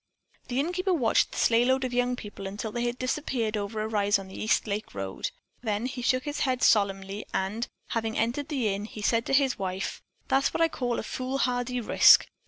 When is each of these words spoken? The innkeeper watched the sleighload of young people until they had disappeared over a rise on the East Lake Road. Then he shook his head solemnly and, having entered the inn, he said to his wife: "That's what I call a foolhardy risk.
The 0.47 0.59
innkeeper 0.59 0.95
watched 0.95 1.31
the 1.31 1.37
sleighload 1.37 1.83
of 1.83 1.93
young 1.93 2.15
people 2.15 2.47
until 2.47 2.71
they 2.71 2.85
had 2.85 2.97
disappeared 2.97 3.55
over 3.55 3.79
a 3.83 3.87
rise 3.87 4.17
on 4.17 4.27
the 4.29 4.35
East 4.35 4.65
Lake 4.65 4.95
Road. 4.95 5.29
Then 5.61 5.85
he 5.85 6.01
shook 6.01 6.23
his 6.23 6.39
head 6.39 6.63
solemnly 6.63 7.23
and, 7.35 7.67
having 7.89 8.17
entered 8.17 8.47
the 8.47 8.73
inn, 8.73 8.85
he 8.85 9.03
said 9.03 9.27
to 9.27 9.33
his 9.33 9.59
wife: 9.59 10.01
"That's 10.27 10.55
what 10.55 10.61
I 10.61 10.69
call 10.69 10.97
a 10.97 11.03
foolhardy 11.03 11.81
risk. 11.81 12.25